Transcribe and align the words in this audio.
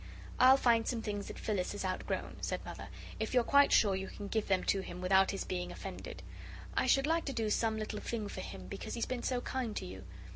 "I'll 0.39 0.57
find 0.57 0.87
some 0.87 1.03
things 1.03 1.27
that 1.27 1.37
Phyllis 1.37 1.73
has 1.73 1.85
outgrown," 1.85 2.37
said 2.41 2.65
Mother, 2.65 2.87
"if 3.19 3.35
you're 3.35 3.43
quite 3.43 3.71
sure 3.71 3.95
you 3.95 4.07
can 4.07 4.29
give 4.29 4.47
them 4.47 4.63
to 4.63 4.79
him 4.81 4.99
without 4.99 5.29
his 5.29 5.43
being 5.43 5.71
offended. 5.71 6.23
I 6.75 6.87
should 6.87 7.05
like 7.05 7.25
to 7.25 7.33
do 7.33 7.51
some 7.51 7.77
little 7.77 7.99
thing 7.99 8.27
for 8.27 8.41
him 8.41 8.65
because 8.65 8.95
he's 8.95 9.05
been 9.05 9.21
so 9.21 9.41
kind 9.41 9.75
to 9.75 9.85
you. 9.85 10.03